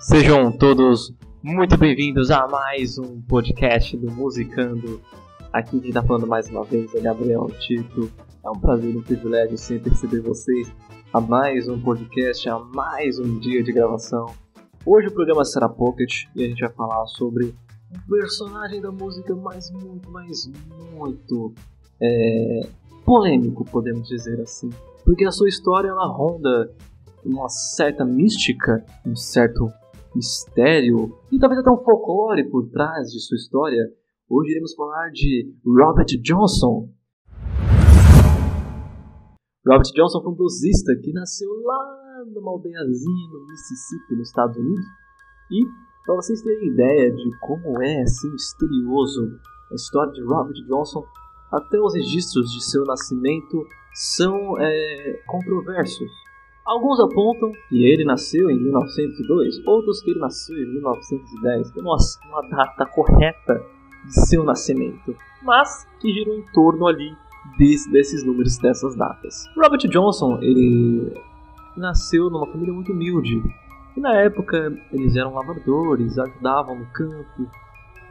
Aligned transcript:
Sejam 0.00 0.50
todos 0.50 1.12
muito 1.42 1.76
bem-vindos 1.76 2.30
a 2.30 2.48
mais 2.48 2.96
um 2.96 3.20
podcast 3.20 3.94
do 3.98 4.10
Musicando. 4.10 4.98
Aqui 5.52 5.78
quem 5.78 5.92
tá 5.92 6.02
falando 6.02 6.26
mais 6.26 6.48
uma 6.48 6.64
vez 6.64 6.94
é 6.94 7.00
Gabriel 7.00 7.46
Tito. 7.58 8.10
É 8.42 8.48
um 8.48 8.58
prazer 8.58 8.94
e 8.94 8.96
um 8.96 9.02
privilégio 9.02 9.58
sempre 9.58 9.90
receber 9.90 10.20
vocês 10.20 10.72
a 11.12 11.20
mais 11.20 11.68
um 11.68 11.78
podcast, 11.78 12.48
a 12.48 12.58
mais 12.58 13.18
um 13.18 13.38
dia 13.40 13.62
de 13.62 13.72
gravação. 13.72 14.24
Hoje 14.86 15.08
o 15.08 15.12
programa 15.12 15.44
será 15.44 15.68
Pocket 15.68 16.24
e 16.34 16.44
a 16.44 16.48
gente 16.48 16.60
vai 16.60 16.70
falar 16.70 17.06
sobre 17.06 17.54
um 17.94 18.08
personagem 18.08 18.80
da 18.80 18.90
música 18.90 19.36
mais 19.36 19.70
muito, 19.70 20.10
mais 20.10 20.50
muito 20.94 21.52
é, 22.00 22.60
polêmico, 23.04 23.66
podemos 23.66 24.08
dizer 24.08 24.40
assim. 24.40 24.70
Porque 25.04 25.26
a 25.26 25.30
sua 25.30 25.48
história 25.50 25.88
ela 25.88 26.06
ronda 26.06 26.72
uma 27.22 27.50
certa 27.50 28.02
mística, 28.02 28.82
um 29.04 29.14
certo 29.14 29.70
mistério 30.14 31.16
e 31.30 31.38
talvez 31.38 31.60
até 31.60 31.70
um 31.70 31.82
folclore 31.82 32.48
por 32.50 32.68
trás 32.70 33.10
de 33.10 33.20
sua 33.20 33.36
história. 33.36 33.92
Hoje 34.28 34.50
iremos 34.52 34.74
falar 34.74 35.10
de 35.10 35.52
Robert 35.64 36.06
Johnson. 36.22 36.88
Robert 39.66 39.92
Johnson 39.94 40.22
foi 40.22 40.32
um 40.32 40.36
bluesista 40.36 40.94
que 41.02 41.12
nasceu 41.12 41.50
lá 41.62 42.24
numa 42.32 42.52
aldeiazinha 42.52 43.28
no 43.32 43.46
Mississippi, 43.46 44.16
nos 44.16 44.28
Estados 44.28 44.56
Unidos. 44.56 44.84
E 45.50 45.64
para 46.06 46.14
vocês 46.16 46.42
terem 46.42 46.68
ideia 46.68 47.12
de 47.12 47.38
como 47.40 47.82
é 47.82 48.02
assim 48.02 48.30
misterioso 48.32 49.38
a 49.70 49.74
história 49.74 50.12
de 50.12 50.22
Robert 50.22 50.64
Johnson, 50.66 51.04
até 51.52 51.80
os 51.80 51.94
registros 51.94 52.50
de 52.52 52.64
seu 52.64 52.84
nascimento 52.84 53.64
são 53.94 54.58
é, 54.58 55.22
controversos. 55.26 56.10
Alguns 56.70 57.00
apontam 57.00 57.50
que 57.68 57.84
ele 57.84 58.04
nasceu 58.04 58.48
em 58.48 58.56
1902, 58.62 59.66
outros 59.66 60.00
que 60.00 60.12
ele 60.12 60.20
nasceu 60.20 60.56
em 60.56 60.72
1910, 60.74 61.72
que 61.72 61.80
é 61.80 61.82
uma, 61.82 61.96
data 62.48 62.86
correta 62.86 63.60
de 64.06 64.28
seu 64.28 64.44
nascimento, 64.44 65.16
mas 65.42 65.84
que 66.00 66.12
girou 66.12 66.38
em 66.38 66.44
torno 66.52 66.86
ali 66.86 67.12
desse, 67.58 67.90
desses 67.90 68.24
números, 68.24 68.56
dessas 68.58 68.94
datas. 68.94 69.46
Robert 69.56 69.80
Johnson, 69.88 70.38
ele 70.40 71.12
nasceu 71.76 72.30
numa 72.30 72.46
família 72.46 72.72
muito 72.72 72.92
humilde, 72.92 73.42
e 73.96 74.00
na 74.00 74.14
época 74.20 74.72
eles 74.92 75.16
eram 75.16 75.34
lavradores, 75.34 76.20
ajudavam 76.20 76.78
no 76.78 76.86
campo 76.92 77.50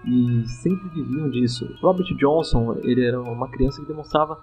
e 0.06 0.46
sempre 0.46 0.90
viviam 0.90 1.30
disso. 1.30 1.66
Robert 1.82 2.14
Johnson, 2.18 2.76
ele 2.84 3.06
era 3.06 3.22
uma 3.22 3.48
criança 3.48 3.80
que 3.82 3.88
demonstrava 3.88 4.38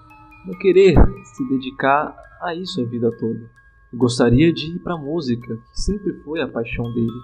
não 0.47 0.59
querer 0.59 0.95
se 1.23 1.47
dedicar 1.51 2.17
a 2.41 2.55
isso 2.55 2.81
a 2.81 2.85
vida 2.87 3.11
toda 3.19 3.55
gostaria 3.97 4.53
de 4.53 4.77
ir 4.77 4.79
para 4.81 4.95
a 4.95 4.99
música, 4.99 5.57
que 5.57 5.81
sempre 5.81 6.13
foi 6.23 6.41
a 6.41 6.49
paixão 6.49 6.85
dele. 6.93 7.21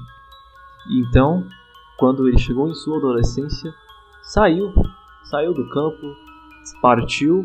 E 0.89 1.01
então, 1.01 1.47
quando 1.99 2.27
ele 2.27 2.39
chegou 2.39 2.69
em 2.69 2.75
sua 2.75 2.97
adolescência, 2.97 3.73
saiu, 4.23 4.73
saiu 5.25 5.53
do 5.53 5.69
campo, 5.69 6.17
partiu 6.81 7.45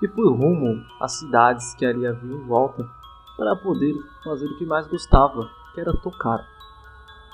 e 0.00 0.08
foi 0.08 0.28
rumo 0.28 0.82
às 1.00 1.18
cidades 1.18 1.74
que 1.74 1.84
ali 1.84 2.06
havia 2.06 2.34
em 2.34 2.46
volta 2.46 2.88
para 3.36 3.54
poder 3.56 3.94
fazer 4.24 4.46
o 4.46 4.58
que 4.58 4.64
mais 4.64 4.86
gostava, 4.88 5.48
que 5.74 5.80
era 5.80 5.92
tocar. 5.98 6.44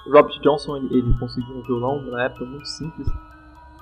Robert 0.06 0.41
Johnson 0.41 0.77
ele, 0.77 0.98
ele 0.98 1.19
conseguiu 1.19 1.56
um 1.56 1.62
violão 1.62 2.03
na 2.03 2.25
época 2.25 2.44
muito 2.44 2.66
simples 2.66 3.09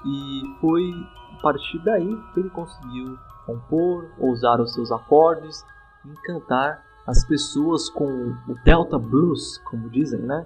e 0.05 0.43
foi 0.61 0.93
a 1.33 1.43
partir 1.43 1.79
daí 1.81 2.17
que 2.33 2.41
ele 2.41 2.51
conseguiu 2.51 3.19
compor, 3.45 4.09
usar 4.19 4.61
os 4.61 4.73
seus 4.73 4.91
acordes 4.91 5.65
e 6.05 6.13
cantar 6.23 6.86
as 7.07 7.25
pessoas 7.25 7.89
com 7.89 8.35
o 8.49 8.55
Delta 8.65 8.99
Blues, 8.99 9.59
como 9.59 9.89
dizem, 9.89 10.21
né? 10.21 10.45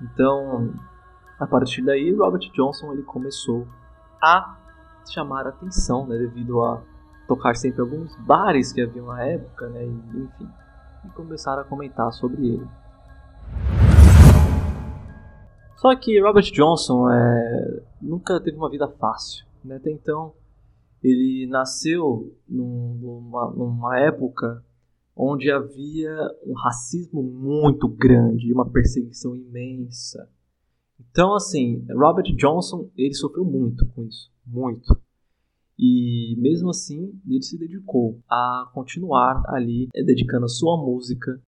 Então, 0.00 0.72
a 1.38 1.46
partir 1.46 1.82
daí, 1.82 2.14
Robert 2.14 2.48
Johnson 2.52 2.92
ele 2.92 3.02
começou 3.02 3.66
a 4.22 4.56
chamar 5.10 5.46
a 5.46 5.48
atenção, 5.48 6.06
né, 6.06 6.16
devido 6.16 6.62
a 6.62 6.80
tocar 7.26 7.56
sempre 7.56 7.80
alguns 7.80 8.14
bares 8.20 8.72
que 8.72 8.80
haviam 8.80 9.06
na 9.06 9.24
época, 9.24 9.68
né, 9.68 9.84
e, 9.84 10.18
enfim, 10.18 10.48
e 11.04 11.08
começaram 11.10 11.62
a 11.62 11.64
comentar 11.64 12.12
sobre 12.12 12.46
ele. 12.46 12.68
Só 15.76 15.96
que 15.96 16.20
Robert 16.20 16.44
Johnson 16.52 17.10
é, 17.10 17.82
nunca 18.00 18.38
teve 18.40 18.56
uma 18.56 18.68
vida 18.68 18.86
fácil, 18.86 19.46
né? 19.64 19.76
Até 19.76 19.90
então, 19.90 20.34
ele 21.02 21.48
nasceu 21.50 22.36
numa, 22.46 23.50
numa 23.50 23.98
época 23.98 24.62
onde 25.16 25.50
havia 25.50 26.16
um 26.46 26.54
racismo 26.54 27.22
muito 27.22 27.88
grande, 27.88 28.52
uma 28.52 28.70
perseguição 28.70 29.36
imensa. 29.36 30.28
Então, 31.10 31.34
assim, 31.34 31.84
Robert 31.90 32.34
Johnson, 32.36 32.90
ele 32.96 33.14
sofreu 33.14 33.44
muito 33.44 33.86
com 33.88 34.04
isso, 34.04 34.30
muito. 34.46 35.00
E 35.78 36.36
mesmo 36.38 36.70
assim, 36.70 37.18
ele 37.26 37.42
se 37.42 37.58
dedicou 37.58 38.20
a 38.28 38.70
continuar 38.74 39.42
ali, 39.46 39.88
dedicando 39.94 40.44
a 40.44 40.48
sua 40.48 40.76
música 40.76 41.40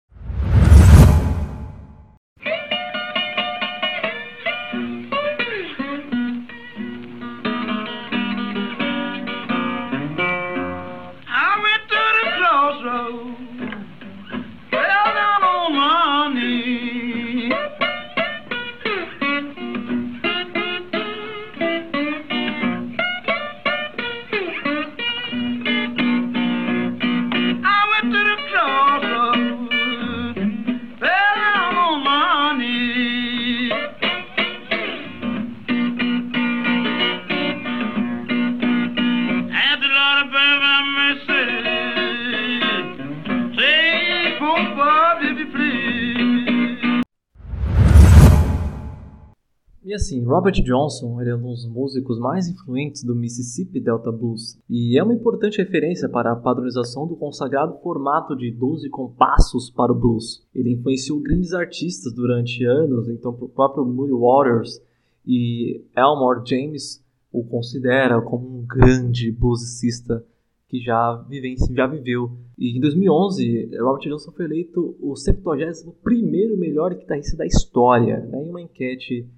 E 49.91 49.93
assim, 49.93 50.23
Robert 50.23 50.53
Johnson 50.63 51.19
ele 51.19 51.31
é 51.31 51.35
um 51.35 51.41
dos 51.41 51.67
músicos 51.67 52.17
mais 52.17 52.47
influentes 52.47 53.03
do 53.03 53.13
Mississippi 53.13 53.77
Delta 53.77 54.09
Blues 54.09 54.57
e 54.69 54.97
é 54.97 55.03
uma 55.03 55.13
importante 55.13 55.57
referência 55.57 56.07
para 56.07 56.31
a 56.31 56.35
padronização 56.37 57.05
do 57.05 57.17
consagrado 57.17 57.77
formato 57.79 58.33
de 58.33 58.51
12 58.51 58.89
compassos 58.89 59.69
para 59.69 59.91
o 59.91 59.95
blues. 59.99 60.47
Ele 60.55 60.71
influenciou 60.71 61.19
grandes 61.19 61.51
artistas 61.51 62.13
durante 62.13 62.63
anos, 62.63 63.09
então 63.09 63.31
o 63.31 63.49
próprio 63.49 63.83
Muddy 63.83 64.13
Waters 64.13 64.81
e 65.27 65.83
Elmore 65.93 66.41
James 66.47 67.03
o 67.29 67.43
considera 67.43 68.21
como 68.21 68.47
um 68.47 68.65
grande 68.65 69.29
bluesista 69.29 70.25
que 70.69 70.79
já, 70.79 71.15
vive, 71.27 71.53
já 71.69 71.85
viveu. 71.85 72.31
E 72.57 72.77
em 72.77 72.79
2011, 72.79 73.71
Robert 73.77 74.09
Johnson 74.09 74.31
foi 74.31 74.45
eleito 74.45 74.95
o 75.01 75.15
71º 75.15 76.57
melhor 76.57 76.95
guitarrista 76.95 77.35
da 77.35 77.45
história, 77.45 78.21
né, 78.21 78.41
em 78.41 78.49
uma 78.49 78.61
enquete 78.61 79.29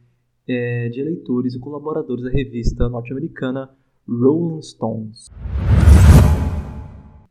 é, 0.47 0.89
de 0.89 1.03
leitores 1.03 1.55
e 1.55 1.59
colaboradores 1.59 2.23
da 2.23 2.29
revista 2.29 2.89
norte-americana 2.89 3.69
Rolling 4.07 4.61
Stones. 4.61 5.29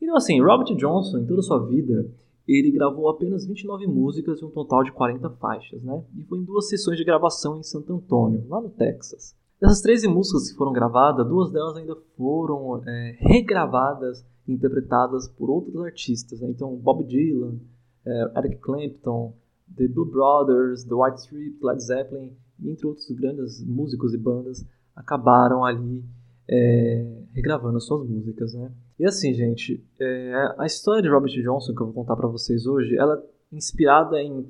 Então 0.00 0.17
assim, 0.17 0.41
Robert 0.41 0.75
Johnson, 0.76 1.19
em 1.19 1.26
toda 1.26 1.43
sua 1.43 1.67
vida, 1.67 2.11
ele 2.47 2.70
gravou 2.70 3.09
apenas 3.09 3.47
29 3.47 3.87
músicas 3.87 4.41
e 4.41 4.44
um 4.44 4.50
total 4.50 4.82
de 4.82 4.93
40 4.93 5.31
faixas, 5.31 5.82
né? 5.82 6.05
E 6.17 6.25
foi 6.25 6.38
em 6.38 6.44
duas 6.44 6.69
sessões 6.69 6.99
de 6.99 7.05
gravação 7.05 7.59
em 7.59 7.62
Santo 7.62 7.94
Antônio, 7.94 8.44
lá 8.49 8.61
no 8.61 8.69
Texas. 8.70 9.35
Dessas 9.61 9.81
13 9.81 10.09
músicas 10.09 10.50
que 10.50 10.56
foram 10.56 10.73
gravadas, 10.73 11.26
duas 11.26 11.53
delas 11.53 11.76
ainda 11.76 11.97
foram 12.17 12.82
é, 12.85 13.17
regravadas 13.20 14.25
e 14.47 14.53
interpretadas 14.53 15.29
por 15.29 15.49
outros 15.50 15.76
artistas. 15.76 16.41
Né? 16.41 16.49
Então, 16.50 16.75
Bob 16.75 17.05
Dylan, 17.05 17.59
é, 18.05 18.38
Eric 18.38 18.56
Clapton, 18.56 19.35
The 19.77 19.89
Blue 19.89 20.07
Brothers, 20.07 20.85
The 20.85 20.95
White 20.95 21.21
Stripes, 21.21 21.61
Led 21.63 21.83
Zeppelin 21.83 22.37
entre 22.65 22.87
outros 22.87 23.11
grandes 23.11 23.65
músicos 23.65 24.15
e 24.15 24.19
bandas, 24.19 24.65
acabaram 24.95 25.65
ali 25.65 26.05
é, 26.49 27.25
regravando 27.33 27.79
as 27.79 27.85
suas 27.85 28.09
músicas, 28.09 28.55
né? 28.55 28.71
E 28.99 29.05
assim, 29.05 29.33
gente, 29.35 29.85
é, 30.01 30.55
a 30.59 30.67
história 30.67 31.03
de 31.03 31.09
Robert 31.09 31.33
Johnson 31.43 31.75
que 31.75 31.81
eu 31.81 31.87
vou 31.87 31.95
contar 31.95 32.15
para 32.15 32.29
vocês 32.29 32.67
hoje, 32.67 32.97
ela 32.97 33.15
é 33.15 33.57
inspirada 33.57 34.21
em 34.21 34.47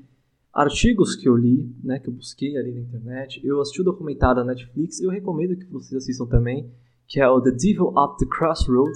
artigos 0.52 1.16
que 1.16 1.28
eu 1.28 1.34
li, 1.34 1.74
né, 1.82 1.98
que 1.98 2.08
eu 2.08 2.12
busquei 2.12 2.56
ali 2.58 2.72
na 2.72 2.80
internet. 2.80 3.40
Eu 3.44 3.60
assisti 3.60 3.80
o 3.80 3.84
documentário 3.84 4.36
da 4.36 4.44
Netflix 4.44 5.00
eu 5.00 5.10
recomendo 5.10 5.56
que 5.56 5.66
vocês 5.66 6.02
assistam 6.02 6.26
também, 6.26 6.70
que 7.06 7.20
é 7.20 7.28
o 7.28 7.40
The 7.40 7.52
Devil 7.52 7.98
at 7.98 8.18
the 8.18 8.26
Crossroad. 8.26 8.92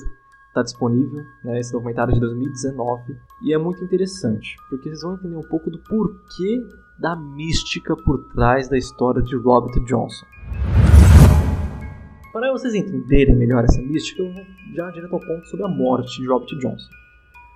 Está 0.56 0.62
disponível, 0.62 1.22
né, 1.44 1.60
esse 1.60 1.72
documentário 1.72 2.14
de 2.14 2.20
2019, 2.20 3.16
e 3.42 3.52
é 3.52 3.58
muito 3.58 3.84
interessante, 3.84 4.56
porque 4.70 4.88
vocês 4.88 5.02
vão 5.02 5.14
entender 5.14 5.36
um 5.36 5.48
pouco 5.48 5.70
do 5.70 5.78
porquê 5.80 6.66
da 6.98 7.14
mística 7.14 7.94
por 7.94 8.24
trás 8.32 8.66
da 8.68 8.78
história 8.78 9.22
de 9.22 9.36
Robert 9.36 9.84
Johnson. 9.84 10.24
Para 12.32 12.52
vocês 12.52 12.74
entenderem 12.74 13.36
melhor 13.36 13.64
essa 13.64 13.80
mística, 13.82 14.22
eu 14.22 14.32
vou 14.32 14.44
já 14.74 14.90
direto 14.90 15.12
ao 15.12 15.20
ponto 15.20 15.46
sobre 15.46 15.66
a 15.66 15.68
morte 15.68 16.20
de 16.20 16.28
Robert 16.28 16.48
Johnson. 16.58 16.90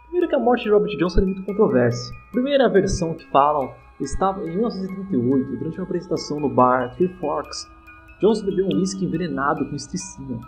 Primeiro 0.05 0.29
que 0.29 0.35
a 0.35 0.39
morte 0.39 0.65
de 0.65 0.71
Robert 0.71 0.97
Johnson 0.99 1.21
é 1.21 1.25
muito 1.25 1.43
controversa. 1.45 2.13
Primeira 2.33 2.69
versão 2.69 3.15
que 3.15 3.25
falam 3.31 3.73
estava 3.99 4.43
em 4.43 4.57
1938, 4.57 5.59
durante 5.59 5.79
uma 5.79 5.85
apresentação 5.85 6.41
no 6.41 6.55
bar 6.55 6.95
Three 6.97 7.09
Forks. 7.19 7.67
Johnson 8.21 8.45
bebeu 8.45 8.67
um 8.67 8.79
whisky 8.79 9.07
envenenado 9.07 9.67
com 9.67 9.77
estricina 9.77 10.39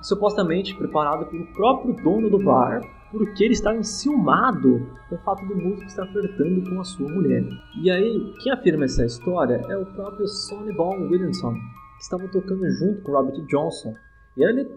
supostamente 0.00 0.74
preparado 0.76 1.26
pelo 1.26 1.46
próprio 1.52 1.94
dono 2.02 2.30
do 2.30 2.38
bar, 2.38 2.80
porque 3.10 3.44
ele 3.44 3.54
está 3.54 3.74
enciumado 3.74 4.86
com 5.08 5.16
o 5.16 5.18
fato 5.18 5.44
do 5.46 5.56
músico 5.56 5.86
estar 5.86 6.06
flertando 6.06 6.68
com 6.68 6.80
a 6.80 6.84
sua 6.84 7.08
mulher. 7.08 7.44
E 7.82 7.90
aí, 7.90 8.34
quem 8.42 8.52
afirma 8.52 8.84
essa 8.84 9.04
história 9.04 9.60
é 9.68 9.76
o 9.76 9.86
próprio 9.86 10.26
Sonny 10.26 10.72
Bono 10.72 11.10
Williamson, 11.10 11.52
que 11.52 12.02
estava 12.02 12.26
tocando 12.28 12.68
junto 12.70 13.02
com 13.02 13.12
Robert 13.12 13.44
Johnson. 13.46 13.94
E 14.36 14.44
ele, 14.44 14.68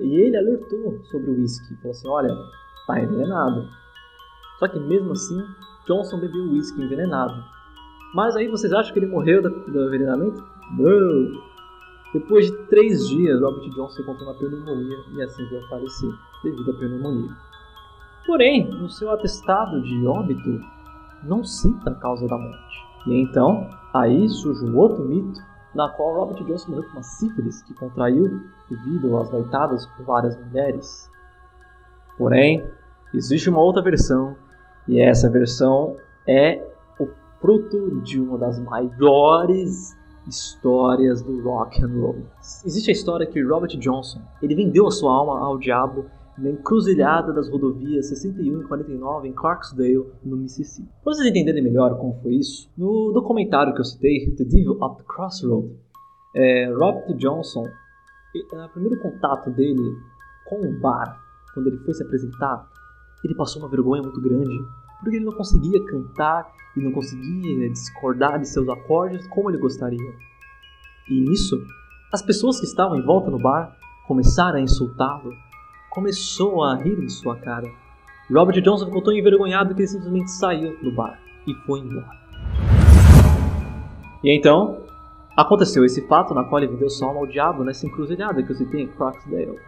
ele 0.00 0.36
alertou 0.36 0.98
sobre 1.04 1.30
o 1.30 1.34
whisky, 1.34 1.76
falou 1.76 1.90
assim, 1.90 2.08
olha, 2.08 2.34
tá 2.86 2.98
envenenado. 3.00 3.68
Só 4.58 4.68
que 4.68 4.80
mesmo 4.80 5.12
assim, 5.12 5.38
Johnson 5.86 6.18
bebeu 6.18 6.50
whisky 6.50 6.82
envenenado. 6.82 7.34
Mas 8.14 8.36
aí 8.36 8.48
vocês 8.48 8.72
acham 8.72 8.92
que 8.92 8.98
ele 8.98 9.06
morreu 9.06 9.42
do 9.42 9.86
envenenamento? 9.86 10.42
Não! 10.78 11.51
Depois 12.12 12.46
de 12.46 12.56
três 12.66 13.08
dias, 13.08 13.40
Robert 13.40 13.70
Johnson 13.70 14.02
encontrou 14.02 14.28
uma 14.28 14.38
pneumonia 14.38 14.98
e 15.12 15.22
assim 15.22 15.46
veio 15.48 15.64
a 15.64 15.68
falecer 15.68 16.10
devido 16.44 16.70
à 16.70 16.74
pneumonia. 16.74 17.30
Porém, 18.26 18.68
no 18.68 18.88
seu 18.90 19.10
atestado 19.10 19.82
de 19.82 20.06
óbito, 20.06 20.60
não 21.24 21.42
cita 21.42 21.90
a 21.90 21.94
causa 21.94 22.26
da 22.28 22.36
morte. 22.36 22.86
E 23.06 23.20
então, 23.20 23.68
aí 23.94 24.28
surge 24.28 24.64
um 24.64 24.76
outro 24.76 25.04
mito, 25.04 25.40
na 25.74 25.88
qual 25.88 26.14
Robert 26.14 26.44
Johnson 26.44 26.70
morreu 26.70 26.84
com 26.84 26.92
uma 26.92 27.02
sífilis 27.02 27.62
que 27.62 27.74
contraiu 27.74 28.42
devido 28.68 29.16
às 29.16 29.30
noitadas 29.32 29.86
com 29.86 30.04
várias 30.04 30.36
mulheres. 30.36 31.10
Porém, 32.18 32.62
existe 33.14 33.48
uma 33.48 33.60
outra 33.60 33.82
versão, 33.82 34.36
e 34.86 35.00
essa 35.00 35.30
versão 35.30 35.96
é 36.28 36.62
o 36.98 37.08
fruto 37.40 38.00
de 38.02 38.20
uma 38.20 38.36
das 38.36 38.58
maiores 38.60 39.96
histórias 40.26 41.22
do 41.22 41.42
rock 41.42 41.82
and 41.82 42.00
roll. 42.00 42.26
Existe 42.64 42.90
a 42.90 42.92
história 42.92 43.26
que 43.26 43.42
Robert 43.42 43.76
Johnson 43.78 44.20
ele 44.42 44.54
vendeu 44.54 44.86
a 44.86 44.90
sua 44.90 45.12
alma 45.12 45.38
ao 45.38 45.58
diabo 45.58 46.06
na 46.38 46.50
encruzilhada 46.50 47.32
das 47.32 47.48
rodovias 47.48 48.08
61 48.08 48.62
e 48.62 48.64
49 48.64 49.28
em 49.28 49.32
Clarksdale, 49.32 50.06
no 50.24 50.36
Mississippi. 50.36 50.88
Para 51.04 51.12
vocês 51.12 51.28
entenderem 51.28 51.62
melhor 51.62 51.96
como 51.98 52.18
foi 52.22 52.34
isso, 52.34 52.70
no 52.76 53.12
documentário 53.12 53.74
que 53.74 53.80
eu 53.80 53.84
citei, 53.84 54.30
The 54.34 54.44
Devil 54.44 54.82
at 54.82 54.96
the 54.96 55.04
Crossroad, 55.04 55.70
é, 56.34 56.72
Robert 56.72 57.14
Johnson, 57.16 57.64
no 58.52 58.68
primeiro 58.70 59.00
contato 59.00 59.50
dele 59.50 59.96
com 60.48 60.56
o 60.56 60.80
bar, 60.80 61.20
quando 61.52 61.66
ele 61.66 61.78
foi 61.78 61.92
se 61.92 62.02
apresentar, 62.02 62.66
ele 63.24 63.34
passou 63.34 63.62
uma 63.62 63.68
vergonha 63.68 64.02
muito 64.02 64.20
grande, 64.20 64.64
porque 65.02 65.16
ele 65.16 65.24
não 65.24 65.32
conseguia 65.32 65.84
cantar 65.84 66.50
e 66.76 66.80
não 66.80 66.92
conseguia 66.92 67.68
discordar 67.68 68.38
de 68.38 68.48
seus 68.48 68.68
acordes 68.68 69.26
como 69.28 69.50
ele 69.50 69.58
gostaria. 69.58 70.14
E 71.08 71.20
nisso, 71.20 71.60
as 72.12 72.22
pessoas 72.22 72.60
que 72.60 72.66
estavam 72.66 72.96
em 72.96 73.02
volta 73.02 73.30
no 73.30 73.38
bar 73.38 73.76
começaram 74.06 74.58
a 74.58 74.60
insultá-lo, 74.60 75.32
começou 75.90 76.62
a 76.62 76.76
rir 76.76 76.98
em 76.98 77.08
sua 77.08 77.36
cara. 77.36 77.68
Robert 78.30 78.62
Johnson 78.62 78.86
ficou 78.86 79.02
tão 79.02 79.12
envergonhado 79.12 79.74
que 79.74 79.82
ele 79.82 79.88
simplesmente 79.88 80.30
saiu 80.30 80.78
do 80.82 80.92
bar 80.92 81.18
e 81.46 81.54
foi 81.66 81.80
embora. 81.80 82.22
E 84.22 84.30
então, 84.30 84.84
aconteceu 85.36 85.84
esse 85.84 86.06
fato 86.06 86.32
na 86.32 86.44
qual 86.44 86.62
ele 86.62 86.72
vendeu 86.72 86.88
sua 86.88 87.08
alma 87.08 87.20
ao 87.20 87.26
diabo 87.26 87.64
nessa 87.64 87.86
encruzilhada 87.86 88.42
que 88.42 88.52
eu 88.52 88.56
citei 88.56 88.82
em 88.82 88.88
Croxdale. 88.88 89.58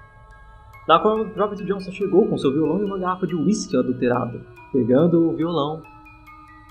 Na 0.87 0.99
qual 0.99 1.25
Robert 1.25 1.65
Johnson 1.65 1.91
chegou 1.91 2.29
com 2.29 2.37
seu 2.37 2.53
violão 2.53 2.81
e 2.81 2.85
uma 2.85 2.99
garrafa 2.99 3.27
de 3.27 3.35
uísque 3.35 3.77
adulterado. 3.77 4.41
Pegando 4.73 5.31
o 5.31 5.35
violão, 5.35 5.83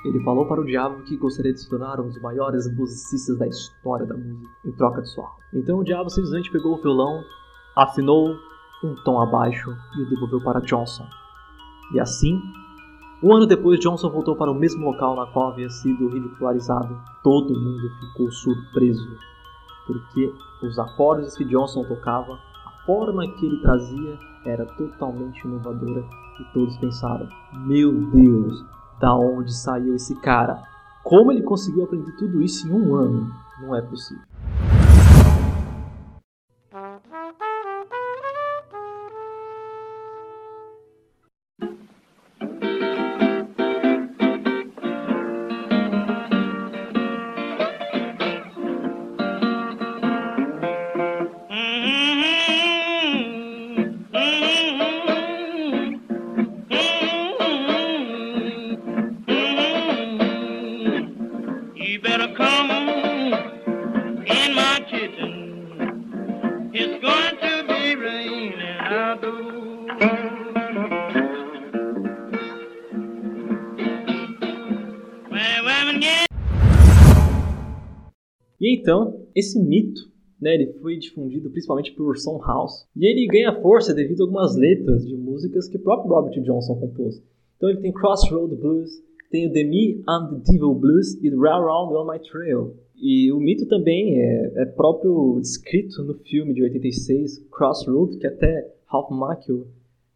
ele 0.06 0.24
falou 0.24 0.45
para 0.45 0.62
o 0.62 0.65
diabo 0.65 1.04
que 1.04 1.18
gostaria 1.18 1.54
de 1.54 1.62
se 1.62 1.69
tornar 1.69 2.00
um 2.00 2.07
dos 2.07 2.21
maiores 2.21 2.71
musicistas 2.75 3.39
da 3.39 3.48
história 3.48 4.06
da 4.06 4.15
música, 4.15 4.50
em 4.65 4.71
troca 4.74 5.01
de 5.01 5.10
sua 5.10 5.25
alma. 5.25 5.38
Então 5.54 5.80
o 5.80 5.83
diabo 5.83 6.10
simplesmente 6.10 6.51
pegou 6.51 6.74
o 6.74 6.81
violão, 6.81 7.24
afinou 7.75 8.36
um 8.83 8.95
tom 9.04 9.21
abaixo 9.21 9.74
e 9.98 10.01
o 10.01 10.10
devolveu 10.10 10.44
para 10.44 10.60
Johnson. 10.60 11.06
E 11.94 12.00
assim, 12.00 12.39
um 13.24 13.33
ano 13.33 13.48
depois, 13.48 13.80
Johnson 13.80 14.10
voltou 14.10 14.36
para 14.36 14.51
o 14.51 14.56
mesmo 14.56 14.86
local 14.86 15.15
na 15.15 15.25
qual 15.27 15.51
havia 15.51 15.69
sido 15.69 16.10
ridicularizado. 16.10 17.00
Todo 17.24 17.57
mundo 17.57 17.89
ficou 18.01 18.30
surpreso, 18.30 19.18
porque 19.88 20.33
os 20.62 20.77
acordes 20.77 21.38
que 21.38 21.45
Johnson 21.45 21.86
tocava, 21.86 22.38
forma 22.85 23.27
que 23.33 23.45
ele 23.45 23.62
trazia, 23.62 24.18
era 24.45 24.65
totalmente 24.65 25.45
inovadora 25.45 26.03
e 26.39 26.53
todos 26.53 26.77
pensaram: 26.77 27.27
Meu 27.65 27.91
Deus, 28.12 28.65
da 29.00 29.15
onde 29.15 29.53
saiu 29.53 29.95
esse 29.95 30.15
cara. 30.21 30.62
Como 31.03 31.31
ele 31.31 31.44
conseguiu 31.44 31.83
aprender 31.83 32.12
tudo 32.18 32.41
isso 32.41 32.68
em 32.68 32.71
um 32.71 32.95
ano? 32.95 33.30
Não 33.62 33.75
é 33.75 33.81
possível. 33.81 34.24
E 78.63 78.79
então, 78.79 79.20
esse 79.36 79.62
mito, 79.62 80.10
né, 80.41 80.53
ele 80.53 80.72
foi 80.82 80.96
difundido 80.96 81.50
principalmente 81.50 81.91
por 81.91 82.17
Son 82.17 82.39
House, 82.39 82.88
e 82.96 83.05
ele 83.05 83.27
ganha 83.27 83.62
força 83.62 83.93
devido 83.93 84.22
a 84.22 84.24
algumas 84.24 84.55
letras 84.55 85.05
de 85.05 85.17
músicas 85.17 85.67
que 85.67 85.75
o 85.75 85.82
próprio 85.82 86.15
Robert 86.15 86.41
Johnson 86.41 86.75
compôs. 86.79 87.22
Então 87.58 87.70
ele 87.70 87.82
tem 87.82 87.91
Crossroad 87.91 88.55
Blues, 88.55 88.89
tem 89.29 89.50
o 89.50 89.51
The 89.51 89.65
Me 89.65 90.01
and 90.08 90.29
the 90.29 90.53
Devil 90.53 90.75
Blues 90.75 91.13
e 91.15 91.29
the 91.29 91.36
Around 91.36 91.93
on 91.93 92.10
My 92.10 92.20
Trail. 92.20 92.74
E 92.96 93.34
o 93.34 93.38
mito 93.38 93.65
também 93.65 94.17
é, 94.22 94.53
é, 94.55 94.65
próprio 94.65 95.39
descrito 95.41 96.01
no 96.01 96.13
filme 96.13 96.53
de 96.53 96.63
86, 96.63 97.39
Crossroad, 97.51 98.17
que 98.17 98.27
até 98.27 98.72
Ralph 98.86 99.12
Macchio 99.12 99.67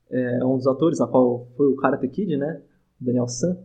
é 0.10 0.46
um 0.46 0.56
dos 0.56 0.68
atores, 0.68 1.02
a 1.02 1.08
qual 1.08 1.50
foi 1.58 1.68
o 1.68 1.76
Karate 1.76 2.08
Kid, 2.08 2.38
né? 2.38 2.62
Daniel 2.98 3.28
San. 3.28 3.58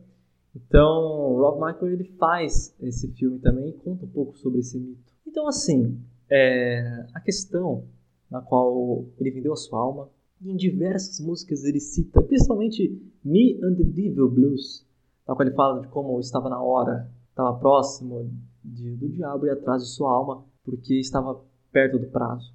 Então, 0.54 1.36
Rob 1.36 1.64
Michael 1.64 1.92
ele 1.92 2.04
faz 2.18 2.74
esse 2.80 3.08
filme 3.12 3.38
também 3.38 3.70
e 3.70 3.72
conta 3.72 4.04
um 4.04 4.08
pouco 4.08 4.36
sobre 4.36 4.60
esse 4.60 4.78
mito. 4.78 5.12
Então, 5.26 5.48
assim, 5.48 5.98
é, 6.30 7.06
a 7.14 7.20
questão 7.20 7.84
na 8.30 8.40
qual 8.40 9.04
ele 9.18 9.30
vendeu 9.30 9.52
a 9.52 9.56
sua 9.56 9.78
alma, 9.78 10.08
em 10.40 10.56
diversas 10.56 11.20
músicas 11.20 11.64
ele 11.64 11.78
cita, 11.78 12.22
principalmente 12.22 13.00
Me 13.22 13.60
and 13.62 13.74
the 13.74 13.84
Devil 13.84 14.30
Blues, 14.30 14.86
na 15.28 15.34
qual 15.34 15.46
ele 15.46 15.54
fala 15.54 15.80
de 15.80 15.88
como 15.88 16.18
estava 16.18 16.48
na 16.48 16.60
hora, 16.60 17.10
estava 17.28 17.58
próximo 17.58 18.30
de, 18.64 18.96
do 18.96 19.08
diabo 19.08 19.46
e 19.46 19.50
atrás 19.50 19.82
de 19.82 19.90
sua 19.90 20.10
alma, 20.10 20.44
porque 20.64 20.98
estava 20.98 21.44
perto 21.70 21.98
do 21.98 22.06
prazo. 22.06 22.54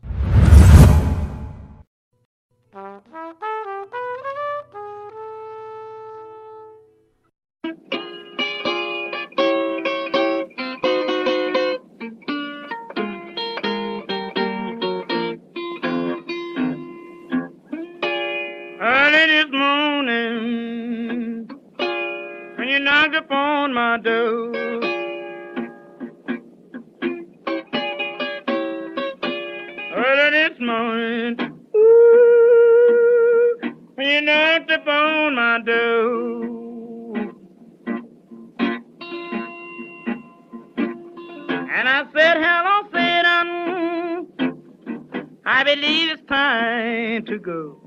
It's 46.18 46.28
time 46.28 47.26
to 47.26 47.40
go. 47.40 47.80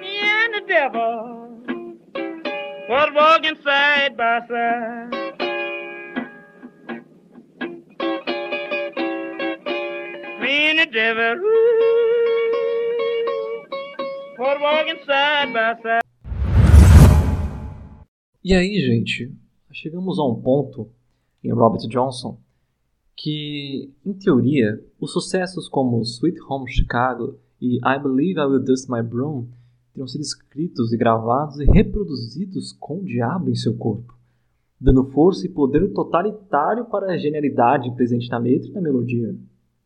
Me 0.00 0.20
and 0.20 0.54
the 0.54 0.62
devil 0.66 1.62
was 2.88 3.08
walking 3.14 3.56
side 3.64 4.16
by 4.16 4.40
side. 4.48 5.10
Me 10.40 10.70
and 10.70 10.78
the 10.78 10.86
devil 10.92 11.36
was 14.38 14.58
walking 14.60 15.00
side 15.06 15.52
by 15.52 15.74
side. 15.82 16.00
E 18.42 18.54
aí, 18.54 18.80
gente, 18.80 19.30
chegamos 19.72 20.18
a 20.18 20.24
um 20.24 20.40
ponto 20.40 20.90
em 21.42 21.52
Robert 21.52 21.86
Johnson 21.88 22.38
que, 23.22 23.92
em 24.04 24.14
teoria, 24.14 24.82
os 24.98 25.12
sucessos 25.12 25.68
como 25.68 26.00
Sweet 26.00 26.38
Home 26.48 26.70
Chicago 26.70 27.36
e 27.60 27.76
I 27.76 28.02
Believe 28.02 28.40
I 28.40 28.44
Will 28.44 28.64
Dust 28.64 28.88
My 28.88 29.02
Broom 29.02 29.46
teriam 29.92 30.08
sido 30.08 30.22
escritos 30.22 30.90
e 30.92 30.96
gravados 30.96 31.60
e 31.60 31.66
reproduzidos 31.66 32.72
com 32.72 33.00
o 33.00 33.04
diabo 33.04 33.50
em 33.50 33.54
seu 33.54 33.76
corpo, 33.76 34.14
dando 34.80 35.04
força 35.04 35.44
e 35.44 35.50
poder 35.50 35.92
totalitário 35.92 36.86
para 36.86 37.12
a 37.12 37.18
genialidade 37.18 37.94
presente 37.94 38.30
na 38.30 38.38
letra 38.38 38.70
e 38.70 38.72
na 38.72 38.80
melodia. 38.80 39.36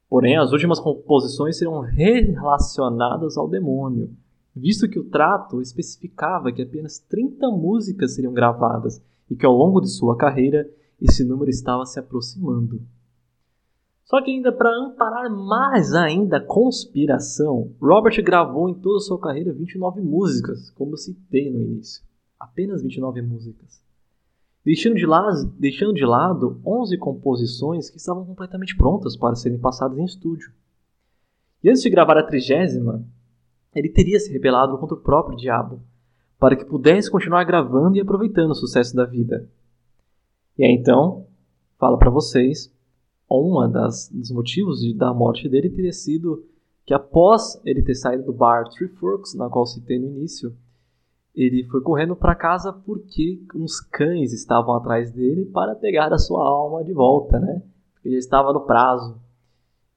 Porém, 0.08 0.36
as 0.36 0.52
últimas 0.52 0.78
composições 0.78 1.58
serão 1.58 1.80
relacionadas 1.80 3.36
ao 3.36 3.48
demônio, 3.48 4.10
visto 4.54 4.88
que 4.88 5.00
o 5.00 5.10
trato 5.10 5.60
especificava 5.60 6.52
que 6.52 6.62
apenas 6.62 7.00
30 7.00 7.48
músicas 7.48 8.14
seriam 8.14 8.32
gravadas 8.32 9.02
e 9.28 9.34
que 9.34 9.44
ao 9.44 9.56
longo 9.56 9.80
de 9.80 9.90
sua 9.90 10.16
carreira 10.16 10.70
esse 11.06 11.24
número 11.24 11.50
estava 11.50 11.84
se 11.84 11.98
aproximando. 11.98 12.82
Só 14.04 14.22
que 14.22 14.30
ainda 14.30 14.52
para 14.52 14.70
amparar 14.70 15.30
mais 15.30 15.94
ainda 15.94 16.36
a 16.36 16.44
conspiração, 16.44 17.72
Robert 17.80 18.22
gravou 18.22 18.68
em 18.68 18.74
toda 18.74 18.98
a 18.98 19.00
sua 19.00 19.18
carreira 19.18 19.52
29 19.52 20.02
músicas, 20.02 20.70
como 20.70 20.92
eu 20.92 20.96
citei 20.98 21.50
no 21.50 21.60
início. 21.60 22.04
Apenas 22.38 22.82
29 22.82 23.22
músicas. 23.22 23.82
Deixando 24.64 24.96
de, 24.96 25.06
lado, 25.06 25.52
deixando 25.58 25.92
de 25.92 26.04
lado 26.04 26.60
11 26.64 26.96
composições 26.98 27.90
que 27.90 27.96
estavam 27.96 28.24
completamente 28.24 28.76
prontas 28.76 29.16
para 29.16 29.34
serem 29.34 29.58
passadas 29.58 29.98
em 29.98 30.04
estúdio. 30.04 30.52
E 31.62 31.68
antes 31.68 31.82
de 31.82 31.90
gravar 31.90 32.18
a 32.18 32.22
trigésima, 32.22 33.04
ele 33.74 33.88
teria 33.88 34.20
se 34.20 34.32
rebelado 34.32 34.78
contra 34.78 34.96
o 34.96 35.00
próprio 35.00 35.36
diabo, 35.36 35.82
para 36.38 36.56
que 36.56 36.64
pudesse 36.64 37.10
continuar 37.10 37.44
gravando 37.44 37.96
e 37.96 38.00
aproveitando 38.00 38.50
o 38.50 38.54
sucesso 38.54 38.94
da 38.94 39.04
vida. 39.04 39.48
E 40.56 40.64
aí 40.64 40.72
então, 40.72 41.26
falo 41.78 41.98
para 41.98 42.10
vocês, 42.10 42.72
uma 43.28 43.68
das 43.68 44.08
dos 44.08 44.30
motivos 44.30 44.80
de, 44.80 44.94
da 44.94 45.12
morte 45.12 45.48
dele 45.48 45.70
teria 45.70 45.92
sido 45.92 46.44
que 46.84 46.94
após 46.94 47.60
ele 47.64 47.82
ter 47.82 47.94
saído 47.94 48.24
do 48.24 48.32
bar 48.32 48.68
Three 48.68 48.88
Forks, 48.88 49.34
na 49.34 49.48
qual 49.48 49.66
citei 49.66 49.98
no 49.98 50.06
início, 50.06 50.54
ele 51.34 51.64
foi 51.64 51.80
correndo 51.80 52.14
para 52.14 52.34
casa 52.34 52.72
porque 52.72 53.42
uns 53.54 53.80
cães 53.80 54.32
estavam 54.32 54.74
atrás 54.74 55.10
dele 55.10 55.46
para 55.46 55.74
pegar 55.74 56.12
a 56.12 56.18
sua 56.18 56.46
alma 56.46 56.84
de 56.84 56.92
volta, 56.92 57.40
né? 57.40 57.62
Ele 58.04 58.16
estava 58.16 58.52
no 58.52 58.60
prazo. 58.60 59.20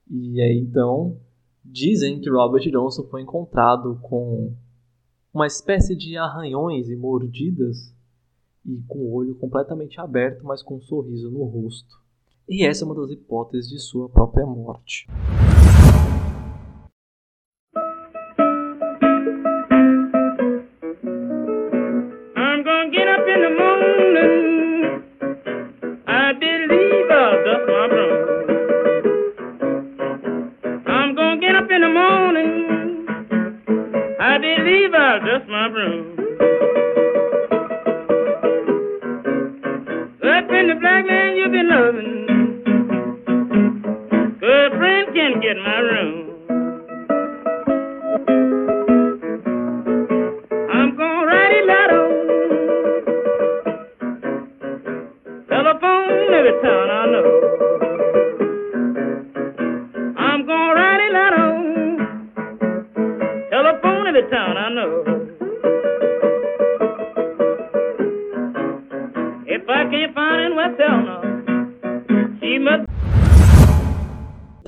E 0.10 0.42
aí 0.42 0.58
então 0.58 1.18
dizem 1.64 2.20
que 2.20 2.30
Robert 2.30 2.64
Johnson 2.72 3.04
foi 3.04 3.22
encontrado 3.22 4.00
com 4.02 4.54
uma 5.34 5.46
espécie 5.46 5.96
de 5.96 6.18
arranhões 6.18 6.90
e 6.90 6.96
mordidas 6.96 7.94
e 8.68 8.84
com 8.88 9.00
o 9.00 9.14
olho 9.14 9.36
completamente 9.36 10.00
aberto, 10.00 10.46
mas 10.46 10.62
com 10.62 10.76
um 10.76 10.82
sorriso 10.82 11.32
no 11.32 11.46
rosto. 11.46 11.96
E 12.48 12.66
essa 12.66 12.84
é 12.84 12.86
uma 12.86 12.96
das 12.96 13.12
hipóteses 13.12 13.70
de 13.70 13.80
sua 13.80 14.10
própria 14.10 14.46
morte. 14.46 15.08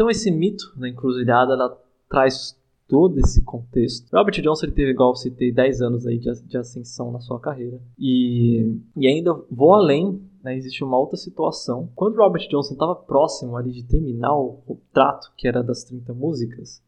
Então 0.09 0.11
esse 0.11 0.31
mito 0.31 0.73
da 0.75 0.89
encruzilhada 0.89 1.53
ela 1.53 1.79
traz 2.09 2.59
todo 2.87 3.19
esse 3.19 3.43
contexto. 3.43 4.09
Robert 4.11 4.41
Johnson 4.41 4.71
teve, 4.71 4.89
igual 4.89 5.11
eu 5.11 5.15
citei, 5.15 5.51
10 5.51 5.81
anos 5.83 6.07
aí 6.07 6.17
de, 6.17 6.31
de 6.47 6.57
ascensão 6.57 7.11
na 7.11 7.19
sua 7.19 7.39
carreira. 7.39 7.79
E, 7.95 8.75
e 8.97 9.07
ainda 9.07 9.31
vou 9.51 9.71
além, 9.71 10.19
né, 10.43 10.57
existe 10.57 10.83
uma 10.83 10.97
outra 10.97 11.15
situação. 11.15 11.91
Quando 11.93 12.17
Robert 12.17 12.47
Johnson 12.49 12.73
estava 12.73 12.95
próximo 12.95 13.55
ali 13.55 13.71
de 13.71 13.83
terminar 13.83 14.33
o 14.33 14.53
contrato, 14.65 15.31
que 15.37 15.47
era 15.47 15.61
das 15.61 15.83
30 15.83 16.11
músicas, 16.15 16.81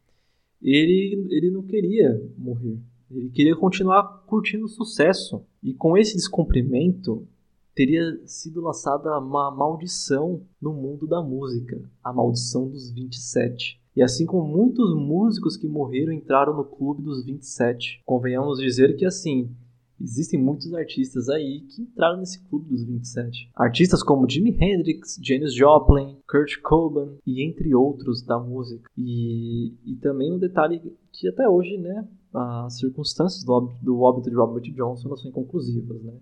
ele, 0.59 1.27
ele 1.29 1.51
não 1.51 1.61
queria 1.61 2.19
morrer. 2.35 2.79
Ele 3.11 3.29
queria 3.29 3.55
continuar 3.55 4.23
curtindo 4.25 4.65
o 4.65 4.69
sucesso. 4.69 5.45
E 5.61 5.75
com 5.75 5.95
esse 5.95 6.15
descumprimento, 6.15 7.27
teria 7.75 8.01
sido 8.25 8.61
lançada 8.61 9.17
uma 9.19 9.51
maldição 9.51 10.41
no 10.61 10.73
mundo 10.73 11.07
da 11.07 11.21
música, 11.21 11.81
a 12.03 12.11
maldição 12.13 12.69
dos 12.69 12.91
27. 12.91 13.79
E 13.95 14.01
assim 14.01 14.25
como 14.25 14.47
muitos 14.47 14.95
músicos 14.95 15.57
que 15.57 15.67
morreram 15.67 16.13
entraram 16.13 16.55
no 16.55 16.63
clube 16.63 17.01
dos 17.03 17.25
27. 17.25 18.01
Convenhamos 18.05 18.57
dizer 18.59 18.95
que 18.95 19.05
assim, 19.05 19.53
existem 19.99 20.41
muitos 20.41 20.73
artistas 20.73 21.27
aí 21.27 21.61
que 21.61 21.81
entraram 21.81 22.19
nesse 22.19 22.41
clube 22.47 22.69
dos 22.69 22.83
27. 22.85 23.51
Artistas 23.53 24.01
como 24.01 24.29
Jimi 24.29 24.51
Hendrix, 24.59 25.19
Janis 25.21 25.53
Joplin, 25.53 26.17
Kurt 26.29 26.61
Cobain 26.63 27.17
e 27.27 27.45
entre 27.45 27.75
outros 27.75 28.21
da 28.23 28.39
música. 28.39 28.89
E, 28.97 29.73
e 29.85 29.95
também 29.97 30.31
um 30.33 30.39
detalhe 30.39 30.81
que 31.11 31.27
até 31.27 31.47
hoje, 31.49 31.77
né, 31.77 32.07
as 32.33 32.77
circunstâncias 32.79 33.43
do, 33.43 33.51
óbito- 33.51 33.83
do 33.83 33.99
óbito 33.99 34.29
de 34.29 34.35
Robert 34.37 34.63
Johnson 34.73 35.09
não 35.09 35.17
são 35.17 35.29
inconclusivas, 35.29 36.01
né? 36.01 36.13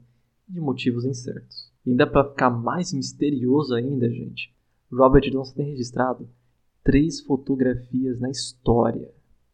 De 0.50 0.60
motivos 0.60 1.06
incertos. 1.06 1.72
E 1.86 1.92
ainda 1.92 2.08
para 2.08 2.30
ficar 2.30 2.50
mais 2.50 2.92
misterioso 2.92 3.74
ainda, 3.76 4.10
gente, 4.10 4.54
Robert 4.92 5.30
Johnson 5.30 5.54
tem 5.54 5.70
registrado 5.70 6.28
três 6.84 7.22
fotografias 7.22 8.20
na 8.20 8.30
história. 8.30 9.14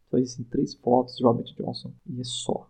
Só 0.09 0.17
existem 0.17 0.45
três 0.45 0.73
fotos 0.75 1.15
de 1.15 1.23
Robert 1.23 1.53
Johnson 1.55 1.93
e 2.07 2.21
é 2.21 2.23
só. 2.23 2.65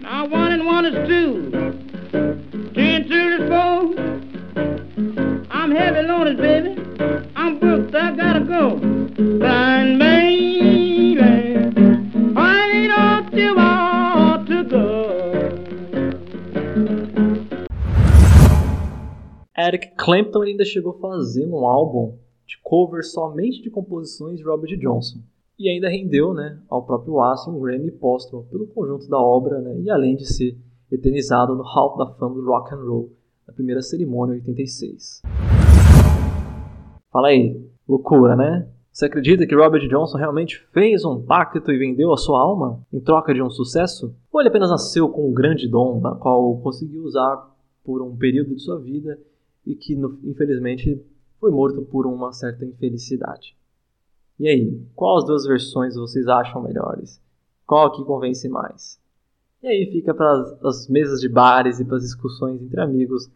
Now 0.00 0.26
one 0.26 0.52
and 0.52 0.66
one 0.66 0.84
is 0.86 1.08
two. 1.08 1.50
Two 2.74 2.80
and 2.80 3.08
two 3.08 3.28
is 3.36 3.48
four. 3.48 3.94
I'm 5.50 5.70
heavy 5.70 6.02
loaded, 6.06 6.38
baby. 6.38 6.76
I'm 7.36 7.58
booked, 7.58 7.94
I 7.94 8.16
gotta 8.16 8.40
go. 8.40 8.76
Blind 8.78 9.98
baby, 9.98 11.20
I 12.36 12.86
don't 12.88 13.34
you 13.34 13.54
want 13.54 14.48
to 14.48 14.64
go. 14.64 15.04
Eric 19.56 19.96
Clapton 19.96 20.46
ainda 20.46 20.64
chegou 20.64 20.90
a 20.90 20.98
fazer 21.00 21.44
um 21.44 21.64
álbum 21.64 22.18
de 22.48 22.58
cover 22.62 23.04
somente 23.04 23.60
de 23.60 23.68
composições 23.68 24.38
de 24.38 24.44
Robert 24.44 24.74
Johnson. 24.78 25.18
E 25.58 25.68
ainda 25.68 25.90
rendeu 25.90 26.32
né, 26.32 26.58
ao 26.68 26.82
próprio 26.82 27.20
astro 27.20 27.52
um 27.52 27.60
Grammy 27.60 27.90
póstumo 27.90 28.44
pelo 28.44 28.66
conjunto 28.68 29.06
da 29.06 29.18
obra, 29.20 29.60
né, 29.60 29.78
e 29.82 29.90
além 29.90 30.16
de 30.16 30.24
ser 30.24 30.56
eternizado 30.90 31.54
no 31.54 31.62
Hall 31.62 31.98
da 31.98 32.06
Fama 32.14 32.36
do 32.36 32.46
Rock 32.46 32.74
and 32.74 32.78
Roll, 32.78 33.12
na 33.46 33.52
primeira 33.52 33.82
cerimônia 33.82 34.34
em 34.34 34.38
86. 34.38 35.20
Fala 37.12 37.28
aí, 37.28 37.62
loucura, 37.86 38.34
né? 38.34 38.66
Você 38.90 39.04
acredita 39.04 39.46
que 39.46 39.54
Robert 39.54 39.86
Johnson 39.86 40.16
realmente 40.16 40.58
fez 40.72 41.04
um 41.04 41.22
pacto 41.22 41.70
e 41.70 41.78
vendeu 41.78 42.12
a 42.12 42.16
sua 42.16 42.40
alma 42.40 42.80
em 42.92 42.98
troca 42.98 43.34
de 43.34 43.42
um 43.42 43.50
sucesso? 43.50 44.14
Ou 44.32 44.40
ele 44.40 44.48
apenas 44.48 44.70
nasceu 44.70 45.08
com 45.10 45.28
um 45.28 45.34
grande 45.34 45.68
dom, 45.68 46.00
na 46.00 46.14
qual 46.14 46.58
conseguiu 46.60 47.02
usar 47.02 47.54
por 47.84 48.00
um 48.00 48.16
período 48.16 48.54
de 48.54 48.62
sua 48.62 48.78
vida 48.80 49.18
e 49.66 49.74
que, 49.74 49.94
infelizmente, 50.24 51.04
foi 51.40 51.50
morto 51.50 51.82
por 51.82 52.06
uma 52.06 52.32
certa 52.32 52.64
infelicidade? 52.64 53.56
E 54.38 54.48
aí, 54.48 54.86
qual 54.94 55.18
as 55.18 55.24
duas 55.24 55.44
versões 55.44 55.96
vocês 55.96 56.26
acham 56.28 56.62
melhores? 56.62 57.20
Qual 57.66 57.90
que 57.92 58.04
convence 58.04 58.48
mais? 58.48 59.00
E 59.62 59.66
aí 59.66 59.90
fica 59.90 60.14
para 60.14 60.58
as 60.62 60.88
mesas 60.88 61.20
de 61.20 61.28
bares 61.28 61.80
e 61.80 61.84
para 61.84 61.96
as 61.96 62.02
discussões 62.02 62.62
entre 62.62 62.80
amigos 62.80 63.28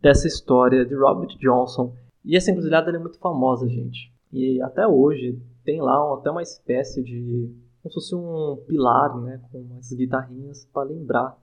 dessa 0.00 0.26
história 0.26 0.84
de 0.86 0.94
Robert 0.94 1.36
Johnson. 1.38 1.94
E 2.24 2.36
essa 2.36 2.50
encruzilhada 2.50 2.90
é 2.90 2.98
muito 2.98 3.18
famosa, 3.18 3.68
gente. 3.68 4.12
E 4.32 4.60
até 4.62 4.86
hoje 4.86 5.38
tem 5.64 5.80
lá 5.80 6.14
até 6.14 6.30
uma 6.30 6.42
espécie 6.42 7.02
de. 7.02 7.54
como 7.82 7.90
se 7.90 7.94
fosse 7.94 8.14
um 8.14 8.64
pilar, 8.66 9.20
né? 9.20 9.40
Com 9.50 9.58
umas 9.58 9.92
guitarrinhas 9.92 10.64
para 10.72 10.88
lembrar 10.88 11.38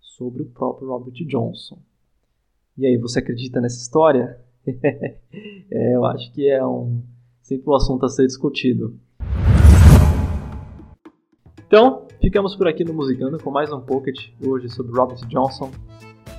sobre 0.00 0.42
o 0.42 0.46
próprio 0.46 0.88
Robert 0.88 1.14
Johnson. 1.26 1.78
E 2.76 2.86
aí, 2.86 2.96
você 2.96 3.18
acredita 3.18 3.60
nessa 3.60 3.78
história? 3.78 4.40
é, 5.70 5.94
eu 5.94 6.04
acho 6.04 6.32
que 6.32 6.48
é 6.48 6.64
um 6.64 7.02
sempre 7.42 7.70
um 7.70 7.74
assunto 7.74 8.04
a 8.04 8.08
ser 8.08 8.26
discutido. 8.26 8.98
Então, 11.66 12.06
ficamos 12.20 12.54
por 12.54 12.68
aqui 12.68 12.84
no 12.84 12.92
Musicando 12.92 13.38
com 13.38 13.50
mais 13.50 13.72
um 13.72 13.80
Pocket 13.80 14.30
hoje 14.44 14.68
sobre 14.68 14.92
Robert 14.92 15.26
Johnson. 15.28 15.70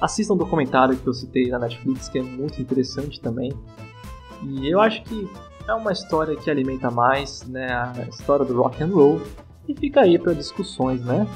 Assistam 0.02 0.34
o 0.34 0.36
um 0.36 0.40
documentário 0.40 0.96
que 0.96 1.08
eu 1.08 1.14
citei 1.14 1.50
na 1.50 1.60
Netflix, 1.60 2.10
que 2.10 2.20
é 2.20 2.22
muito 2.22 2.62
interessante 2.62 3.20
também. 3.20 3.52
E 4.44 4.70
eu 4.70 4.80
acho 4.80 5.04
que 5.04 5.28
é 5.68 5.74
uma 5.74 5.92
história 5.92 6.36
que 6.36 6.50
alimenta 6.50 6.90
mais 6.90 7.46
né, 7.48 7.68
a 7.72 8.08
história 8.10 8.46
do 8.46 8.56
rock 8.62 8.82
and 8.84 8.88
roll 8.88 9.22
e 9.68 9.76
fica 9.76 10.02
aí 10.02 10.18
para 10.18 10.34
discussões, 10.34 11.04
né? 11.04 11.28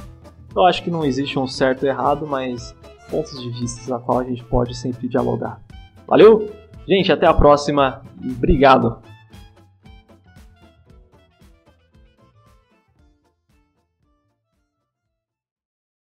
Eu 0.56 0.66
acho 0.66 0.84
que 0.84 0.92
não 0.92 1.04
existe 1.04 1.38
um 1.38 1.48
certo 1.48 1.86
e 1.86 1.90
errado, 1.90 2.28
mas 2.28 2.76
pontos 3.10 3.42
de 3.42 3.50
vista 3.50 3.96
a 3.96 4.00
qual 4.00 4.20
a 4.20 4.24
gente 4.24 4.44
pode 4.44 4.76
sempre 4.76 5.08
dialogar. 5.08 5.62
Valeu? 6.08 6.63
Gente, 6.88 7.12
até 7.12 7.26
a 7.26 7.34
próxima 7.34 8.02
obrigado! 8.22 8.98